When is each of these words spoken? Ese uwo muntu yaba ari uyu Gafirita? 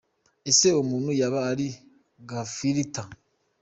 Ese 0.49 0.65
uwo 0.71 0.83
muntu 0.91 1.09
yaba 1.19 1.39
ari 1.51 1.67
uyu 1.69 2.25
Gafirita? 2.29 3.03